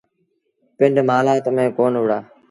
[0.77, 2.19] پنڊ مهلآت ميݩ ڪون وهُڙآ